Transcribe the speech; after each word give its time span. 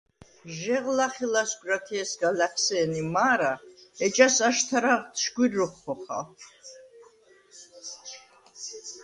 ჟეღ 0.59 0.85
ლახე 0.97 1.27
ლასგვარათე̄სგა 1.33 2.29
ლა̈ხსე̄ნი 2.37 3.01
მა̄რა, 3.13 3.53
ეჯას 4.05 4.37
აშთარაღდ 4.47 5.13
შგვირ 5.23 5.51
როქვ 5.57 5.77
ხოხალ. 5.83 6.25